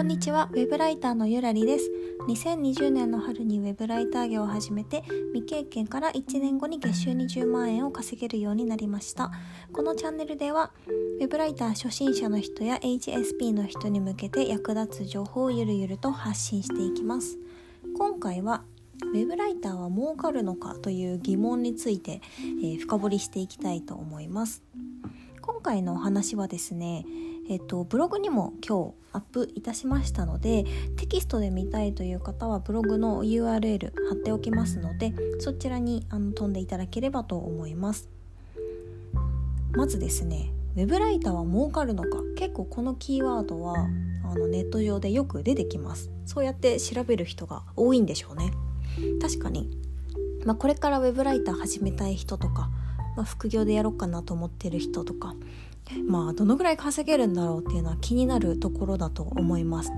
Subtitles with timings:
[0.00, 1.90] こんにちは、ウェブライターのゆらりです。
[2.26, 5.02] 2020年の春にウェブライター業を始めて、
[5.34, 9.30] 未経験から1年後に月収20万円を稼げるようになりました。
[9.74, 10.72] このチャンネルでは、
[11.20, 17.36] ウェブライター初心者の人や HSP の人に向けて役立つ情報をゆるゆると発信していきます。
[17.94, 18.64] 今回は、
[19.02, 24.62] ウェブライターは儲かるのかという疑問について、えー、深掘りしていきたいと思います。
[25.42, 27.04] 今回のお話はですね、
[27.50, 30.64] えっと、ブログにも今日アップいたしましたので
[30.96, 38.08] テキストで見たいという方はブログの URL 貼っておきますのでそちらにあの飛んでいただければと思います。
[39.72, 42.22] まずですねウェブライターは儲かるのか？
[42.36, 46.12] 結構このキーワードはあのネット上でよく出てきます。
[46.26, 48.52] そうやって調べる人が多いんでしょうね。
[49.20, 49.76] 確かに、
[50.44, 52.70] まあ、これからウェブライター始めたい人とか、
[53.16, 55.34] まあ、副業でやろうかなと思ってる人とか
[56.06, 59.92] まあどのぐらい稼げるんだろうっていうのは気になるところだと思います。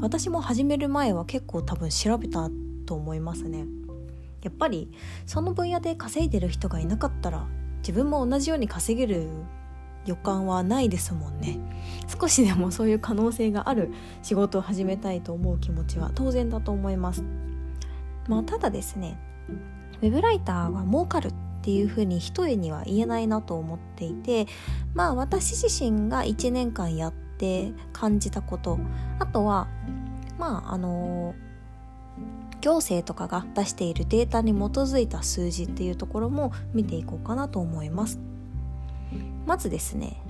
[0.00, 2.48] 私も始める前は結構多分調べた
[2.86, 3.66] と思いますね。
[4.42, 4.90] やっぱり
[5.26, 7.46] その分野で稼いでる人がいなかったら
[7.78, 9.28] 自分も同じように稼げる
[10.04, 11.58] 予感はないですもんね。
[12.20, 13.92] 少しでもそういう可能性がある
[14.22, 17.24] 仕事を始めたいと思う気持ちは当然だと思います。
[18.28, 19.18] まあただですね
[20.02, 21.34] ウェブライターは儲かるっ
[21.66, 24.46] ていうふうに一重には言えないなと思っていて
[24.94, 28.78] まあ私自身が1年間やって感じたこと
[29.18, 29.66] あとは
[30.38, 31.34] まああの
[32.60, 38.20] 行政とかが出しているデータに基づいた数字っていうところも見ていこうかなと思います。
[39.44, 40.22] まずですね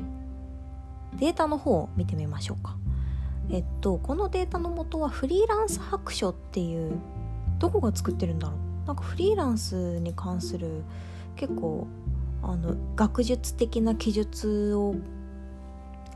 [1.18, 2.78] データの方を見てみましょうか。
[3.50, 6.98] えっとこのデータの元はフリーランス白書っていう
[7.58, 8.86] どこが作ってるんだろう。
[8.86, 10.82] なんかフリーランスに関する
[11.36, 11.86] 結構
[12.42, 14.94] あの学術的な記述を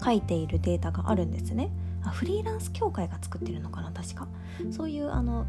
[0.02, 1.70] 書いているデータがあるんですね。
[2.02, 4.26] あフリーランス協会が作ってるのかな確か。
[4.70, 5.46] そういうあの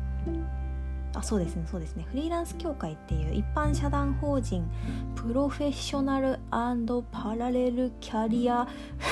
[1.13, 2.05] あそうですねそうですね。
[2.09, 4.69] フリーランス協会っていう一般社団法人
[5.15, 6.39] プロフェッショナル
[7.11, 8.67] パラレルキャリア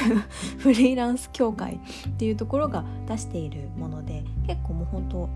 [0.59, 1.79] フリーランス協会
[2.09, 5.29] っていうところが出しているもので結構もう本当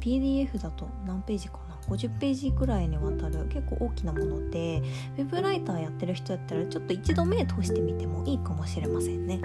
[0.00, 4.82] PDF だと何ページか50ページくらいにわたる結構大きなもので
[5.16, 9.40] ウェブライターやってる人やったらちょっと一度目通してみてもいいかもしれませんね。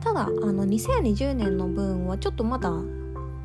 [0.00, 2.70] ただあの2020年の分はちょっとまだ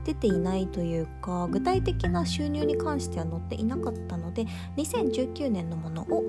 [0.04, 4.46] 出ていないというか具体的な収入に関しては載っていなかったので
[4.78, 6.24] 2019年のものを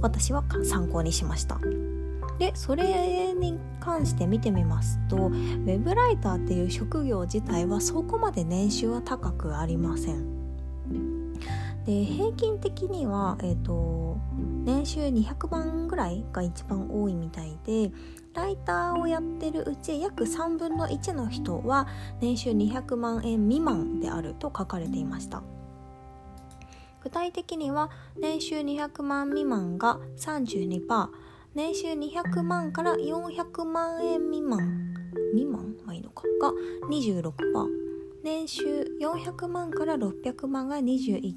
[0.00, 1.58] 私は参考にしました。
[2.38, 10.37] でそれに関して見てみますとウェブライターっていう職業自体はそこまで年収は高くありません。
[11.88, 17.90] で平均的には、えーと、年収200万ぐらいが一番多いみたいで
[18.34, 21.88] ライターをやってるうち約3分の1の人は
[22.20, 25.42] 年収200万円未満であると書かれていました。
[27.02, 27.88] 具体的には
[28.20, 31.08] 年収200万未満が32%
[31.54, 34.94] 年収200万から400万円未満
[35.32, 35.74] 未満？
[35.86, 36.24] はいいのか？
[36.42, 36.52] が
[36.90, 37.87] 26%
[38.24, 38.64] 年収
[39.00, 41.34] 400万から600万が21%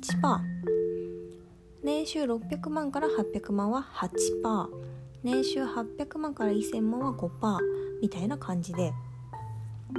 [1.84, 4.68] 年収600万から800万は8%
[5.24, 7.58] 年収800万から1000万は5%
[8.02, 8.94] みたいな感じで。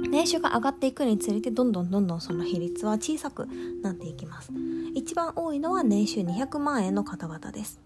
[0.09, 3.47] 年収が上がっていくにつれてどんどんどんどんその比率は小さく
[3.83, 4.51] なっていきます。
[4.95, 7.79] 一番多いのは年収200万円の方々です。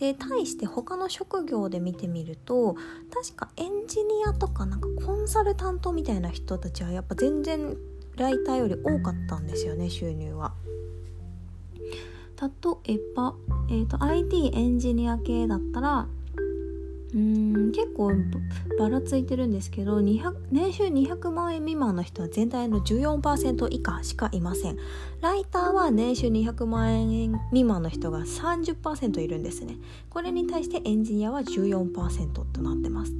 [0.00, 2.74] で対して他の職業で見てみると
[3.12, 7.76] 確かエンジニアとかなんかコンサルタントみたいな人たちはやっぱ全然
[8.16, 10.54] ライターより多かったんですよね収入は。
[12.40, 13.34] 例えば、
[13.68, 16.08] えーと、IT エンジニア系だったら
[17.14, 18.12] うん結構
[18.78, 20.22] ばらついてるんですけど年
[20.72, 24.76] 収200万円未満の人は全体の14%以下しかいません。
[25.20, 29.76] ライターは年収200万円未満の人が30%いるんですね。
[30.08, 33.12] これに対してエンジニアは14%となってます。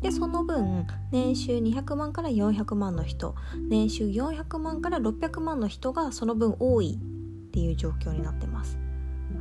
[0.00, 3.34] でその分年収200万から400万の人
[3.68, 8.78] 年収400万から600万の人がその分多いっていう状況になってます。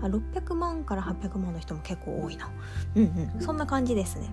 [0.02, 2.50] 600万から800万の人も結構多いな。
[2.96, 3.04] うん
[3.36, 3.42] うん。
[3.42, 4.30] そんな感じですね。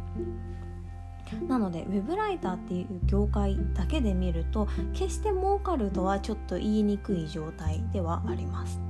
[1.49, 8.81] なのでウェブライターっていう業界だけで見ると決して儲かるとはちょっと言いにくい状態ではあります。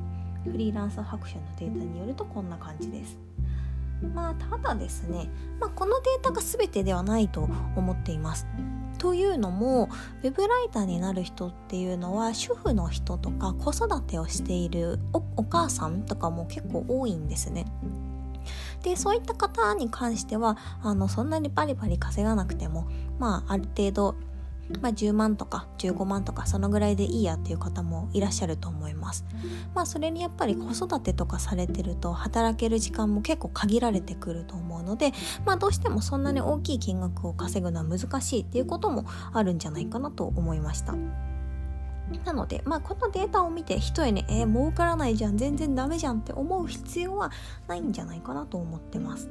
[0.44, 3.18] フリーランス白書のデータによるとこんな感じです。
[4.14, 5.30] まあただですね、
[5.60, 8.46] まあ、このデータが全てではないと思っています。
[8.98, 9.88] というのも
[10.22, 17.66] ウェブライターになる人っていうのは主婦の人とか子育てをしているお母さんとかも結構多いんですね。
[18.82, 24.16] でそういった方に関してはあのそんなにバリバリ稼がなくてもまあある程度
[24.80, 29.24] まあ、10万とか15万とかそのぐらいでいいやっていう方もいらっしゃると思います。
[29.74, 35.12] まあそれにやっぱり子育てとかされてると働ける時間も結構限られてくると思うので、
[35.44, 40.94] まあどうしてもそんなに大きい金額を稼ぐのは難しいっていうこともあるんじゃないかなと思いました。
[42.24, 47.30] なので、まあ、このデータを見て一重に、えー、儲からないじゃん、全然ダメじゃんって思う必要は
[47.68, 49.30] ないんじゃないかなと思ってます。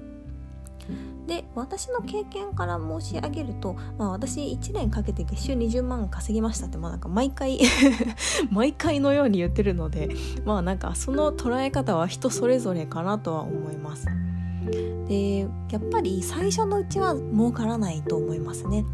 [1.27, 7.59] で私の経験から申し上げると、まあ、私1年かけて月収20万稼ぎましたって、まあ、なんか毎回
[8.51, 10.09] 毎回のように言ってるので
[10.45, 14.07] まあなんかその捉え方は人それぞれかなとは思います。
[15.07, 15.47] でや
[15.77, 18.85] っぱり最初のうちは儲からないと思いますね。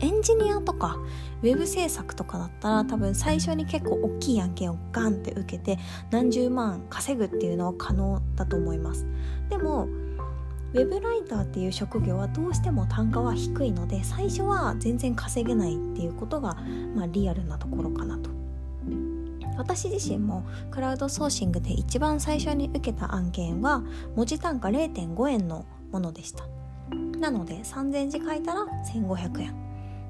[0.00, 0.96] エンジニアとか
[1.42, 5.78] ウェブ制作とかだったら多分最初に結構大きい案件をガンって受けて
[6.10, 9.06] 何十万稼ぐっていうのは可能だと思います
[9.48, 9.88] でも
[10.72, 16.56] ウェブライターっていう職業はどうしても単価は低いので最初は全然稼げないっていうことが、
[16.94, 18.30] まあ、リアルなところかなと。
[19.56, 23.82] 私自身もクラウドソーシングで一番最初に受けた案件は
[24.16, 26.44] 文字単価0.5円のものでした。
[27.18, 29.54] なので3000字書いたら1500円。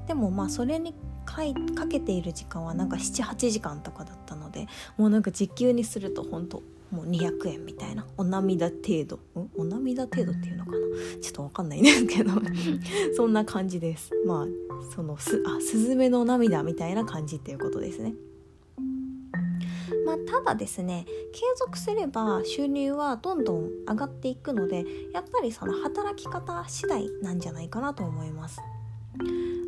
[0.07, 4.67] でもまあそれにかいかけている時間はなんか78時間とかだったので
[4.97, 8.05] もうなんか時給にすると本当もう200円みたいな。
[8.17, 9.15] お涙程度。
[9.39, 9.49] ん？
[9.55, 10.77] お涙程度っていうのかな？
[11.21, 12.31] ちょっとわかんないんですけど。
[13.15, 14.11] そんな感じです。
[14.25, 14.47] まあ
[14.93, 18.13] そのすあスズメの涙みたいな感じっていうことですね。
[20.05, 28.59] まあ、ただですね継続すれば収入はどんどん上がっていくのでやっぱりその働き方次第なんじゃないかなと思います。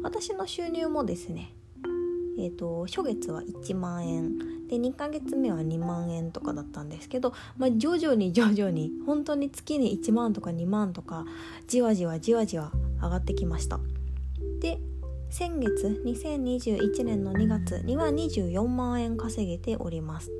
[0.01, 1.53] 私の収入もですね
[2.37, 4.37] えーと、初月は1万円。
[4.67, 11.25] で2ヶ月目は2万円とかだったんですけど、まあ、徐々に徐々に本当に月に1万とか2万とか
[11.67, 12.71] じわじわじわじわ
[13.01, 13.79] 上がってきました。
[14.61, 14.79] で
[15.29, 20.31] 先月2021年の2月には24万円稼げております。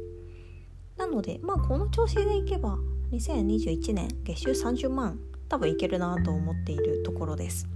[0.98, 2.78] なのでまあこの調子でいけば
[3.12, 5.19] 2021年月収30万
[5.50, 7.68] 多分いけるなと思っているところです。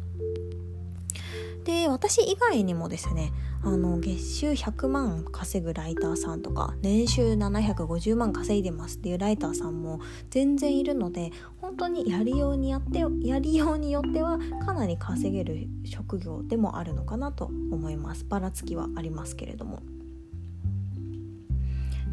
[1.65, 3.33] で私以外にもですね
[3.63, 9.99] あの月収100万稼ぐライターさんとか年収750万稼いでますっていうライターさんも
[10.29, 18.25] 全然いるので本当にやりようにやってやりようによってはかなり稼げる職業でもあるのかなと思います。
[18.25, 19.81] ばらつきはありますけれども。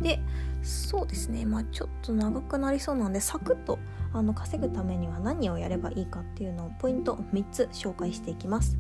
[0.01, 0.21] で
[0.63, 1.45] そうですね。
[1.45, 3.79] まあちょっと長くなりそうなんでサクッと
[4.15, 8.79] あの稼ぐためには何をやればいいかっていうのをポイント3つ紹介していきます。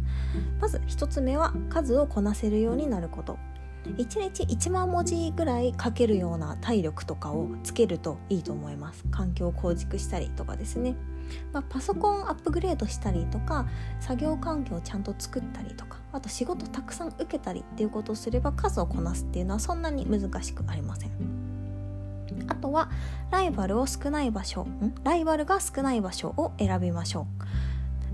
[0.61, 3.37] まず1つ目は数をこなせるようになること。
[3.85, 9.05] 1日1万文字ぐらい書けるような体力とかをつけるといいと思います。
[9.11, 10.97] 環境を構築したりとかですね、
[11.53, 13.67] まあ、パソコンアップグレードしたりとか
[14.01, 21.44] 作業環境をちゃんと作ったりとかあと仕事たくさん受けたりっていうことをすれば数をこなすっていうのはそんなに難しくありません。
[22.49, 22.91] あとは
[23.31, 24.67] ライバルを少ない場所
[25.05, 27.45] ライバルが少ない場所を選びましょう。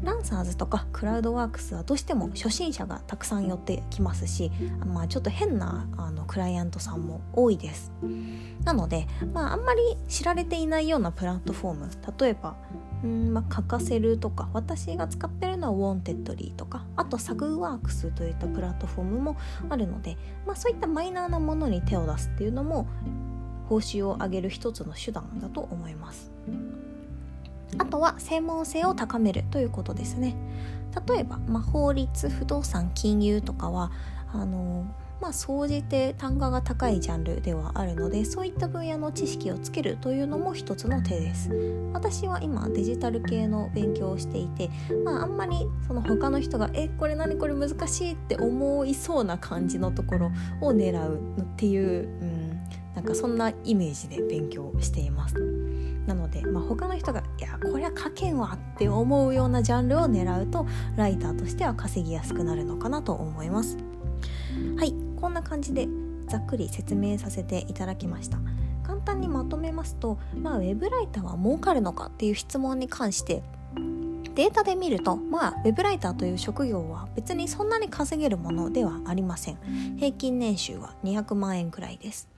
[0.05, 4.51] ランサーズとかクラウドワークスはどうしても初心者がたくさん寄ってきますし、
[4.87, 7.93] まあ、ちょっと変なあのクライアントさんも多いです。
[8.65, 12.57] なので、まあ、あんまり知られていないようなプラットフォーム例えば
[13.03, 19.37] うんまあ、カカセルとか私が使ってるのはウォンテッドリーとかあとサグーワークスといったプラットフォームも
[19.69, 22.87] あるので、まあ、そういったマイナーなものに手を出すっていうのも
[23.71, 26.33] 報酬を上げる一つの手段だと思います。
[27.79, 30.35] あとは専門性を高めるということですね。
[31.09, 33.93] 例えば、まあ、法律不動産金融とかは
[34.33, 34.85] あの
[35.21, 41.51] まあ総じて単価が高いジャンルではあるのでそういった分野の知識をつけるというのも一つの手です。
[41.93, 44.69] 私は今デジタル系の勉強をしていて、
[45.05, 52.30] まあ、あんまりその他の人が「えこれ何これ難しい」って思いそうな感じのところを狙うっていう、うん
[53.01, 55.35] なんかそんなイメージで勉強しています
[56.07, 60.67] なので、まあ、他の人が「いやこれは書けんわ」って思うようなジャンルを狙うと
[60.97, 63.79] ライターとしては稼ぎやすくなるのかなと思います
[64.77, 65.89] はいこんな感じで
[66.29, 68.39] ざっくり説明させていただきました
[68.83, 73.43] 簡単にまとめますと、まあ、ウェブライターは儲かるのかっていう質問に関して
[74.35, 79.59] データで見ると、まあ、ウェブライターという職業は別にそんなに稼げるものではありません。
[79.99, 82.29] 平均年収は200万円くらいです。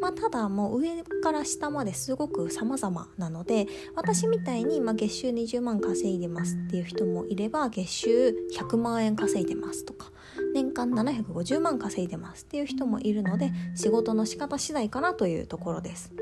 [0.00, 10.12] まあ、ただもう上から下まですごく様々なので私みたいにま月収20万稼いでますっていう人もいれば月収100万円稼いでますとか
[10.54, 16.12] 年間750万稼いでますっていう人もいるので仕事の仕方次第かなというところです。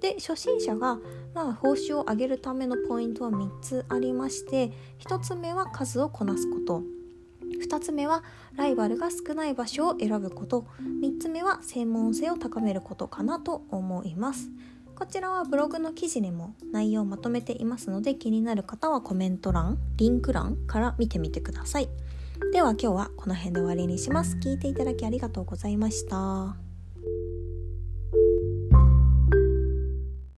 [0.00, 0.98] で初心者が、
[1.34, 6.82] まあ、報酬を上げるためのポイントは3つありまして1つ目は数をこなすこと
[7.62, 8.22] 2つ目は
[8.56, 10.66] ライバルが少ない場所を選ぶこと。
[11.02, 14.50] 3つ目は専門性を高めることかなと思います。
[14.94, 21.88] こちらはブログの記事にも内容をまとめていますので気になる方はコメント欄リンク欄から見てみてください。
[22.52, 24.36] では今日はこの辺で終わりにします。
[24.36, 26.63] 聞いていただきありがとうございました。